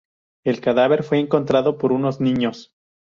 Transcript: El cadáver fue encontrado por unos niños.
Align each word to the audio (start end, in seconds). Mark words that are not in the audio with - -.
El 0.43 0.61
cadáver 0.61 1.03
fue 1.03 1.19
encontrado 1.19 1.77
por 1.77 1.91
unos 1.91 2.19
niños. 2.21 2.73